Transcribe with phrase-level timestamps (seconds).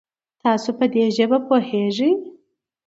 [0.41, 2.11] تاسو په دي ژبه پوهږئ؟